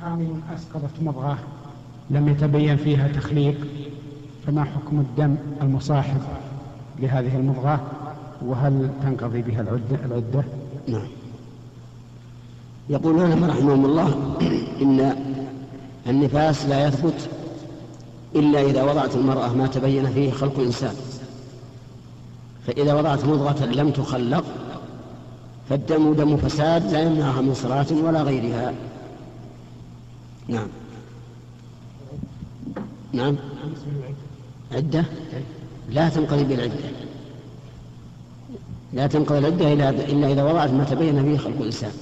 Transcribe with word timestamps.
حامل 0.00 0.40
أسقطت 0.54 1.02
مضغة 1.02 1.38
لم 2.10 2.28
يتبين 2.28 2.76
فيها 2.76 3.08
تخليق 3.08 3.56
فما 4.46 4.64
حكم 4.64 5.00
الدم 5.00 5.36
المصاحب 5.62 6.20
لهذه 6.98 7.36
المضغة؟ 7.36 7.80
وهل 8.42 8.90
تنقضي 9.02 9.42
بها 9.42 9.60
العدة, 9.60 10.04
العدة؟ 10.04 10.44
نعم. 10.88 11.08
يقول 12.90 13.48
رحمهم 13.48 13.84
الله 13.84 14.36
إن 14.82 15.16
النفاس 16.06 16.66
لا 16.66 16.86
يثبت 16.86 17.28
إلا 18.34 18.60
إذا 18.60 18.82
وضعت 18.82 19.16
المرأة 19.16 19.54
ما 19.54 19.66
تبين 19.66 20.06
فيه 20.06 20.30
خلق 20.30 20.58
إنسان 20.58 20.94
فإذا 22.66 22.94
وضعت 22.94 23.24
مضغة 23.24 23.64
لم 23.64 23.90
تخلق 23.90 24.44
فالدم 25.70 26.12
دم 26.14 26.36
فساد 26.36 26.92
لا 26.92 27.02
يمنعها 27.02 27.40
من 27.40 27.54
صلاة 27.54 27.86
ولا 28.04 28.22
غيرها. 28.22 28.74
نعم. 30.48 30.68
نعم. 33.12 33.36
عدة؟ 34.72 35.04
لا 35.90 36.08
تنقضي 36.08 36.44
بالعدة 36.44 36.74
لا 38.92 39.06
تنقضي 39.06 39.38
العدة 39.38 40.04
إلا 40.04 40.32
إذا 40.32 40.44
وضعت 40.44 40.70
ما 40.70 40.84
تبين 40.84 41.24
فيه 41.24 41.38
خلق 41.38 41.56
الإنسان. 41.60 41.92